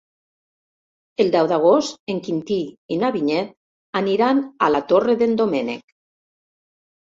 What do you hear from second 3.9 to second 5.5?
aniran a la Torre d'en